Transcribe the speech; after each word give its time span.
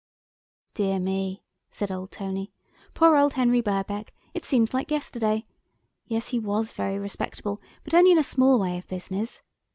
"Dear 0.73 0.99
me," 0.99 1.43
said 1.69 1.91
old 1.91 2.09
Tony. 2.09 2.51
"Poor 2.95 3.15
old 3.15 3.33
Henry 3.33 3.61
Birkbeck, 3.61 4.15
it 4.33 4.43
seems 4.43 4.73
like 4.73 4.89
yesterday; 4.89 5.45
yes, 6.07 6.29
he 6.29 6.39
was 6.39 6.73
very 6.73 6.97
respectable, 6.97 7.59
but 7.83 7.93
only 7.93 8.11
in 8.11 8.17
a 8.17 8.23
small 8.23 8.57
way 8.57 8.79
of 8.79 8.87
business. 8.87 9.43